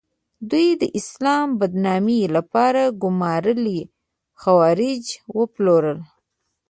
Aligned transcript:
دوی 0.49 0.67
د 0.81 0.83
اسلام 0.99 1.47
د 1.53 1.57
بدنامۍ 1.59 2.21
لپاره 2.35 2.81
ګومارلي 3.01 3.79
خوارج 4.41 5.03
وپلورل. 5.37 5.99